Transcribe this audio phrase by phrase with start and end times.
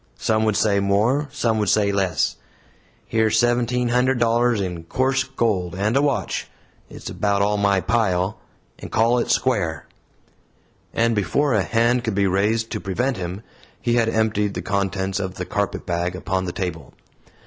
[0.17, 2.37] Some would say more; some would say less.
[3.05, 6.47] Here's seventeen hundred dollars in coarse gold and a watch
[6.89, 8.39] it's about all my pile
[8.79, 9.85] and call it square!"
[10.91, 13.43] And before a hand could be raised to prevent him,
[13.79, 16.95] he had emptied the contents of the carpetbag upon the table.